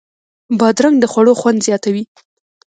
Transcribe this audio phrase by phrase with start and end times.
[0.59, 2.03] بادرنګ د خوړو خوند زیاتوي.